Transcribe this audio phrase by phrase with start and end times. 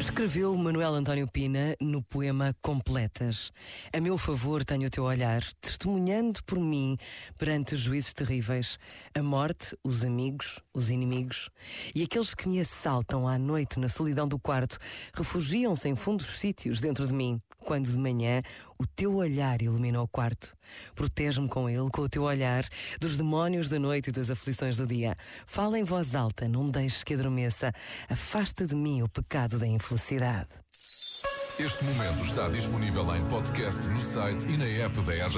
[0.00, 3.52] Escreveu Manuel António Pina no poema Completas.
[3.92, 6.96] A meu favor tenho o teu olhar, testemunhando por mim
[7.38, 8.78] perante juízes terríveis,
[9.14, 11.50] a morte, os amigos, os inimigos.
[11.94, 14.78] E aqueles que me assaltam à noite na solidão do quarto,
[15.14, 18.42] refugiam-se em fundos sítios dentro de mim, quando de manhã
[18.78, 20.56] o teu olhar ilumina o quarto.
[20.94, 22.64] Protege-me com ele, com o teu olhar,
[23.00, 25.16] dos demónios da noite e das aflições do dia.
[25.46, 27.72] Fala em voz alta, não deixes que adormeça.
[28.08, 30.48] Afasta de mim o pecado da infelicidade.
[31.58, 35.36] Este momento está disponível em podcast no site e na app da RGF.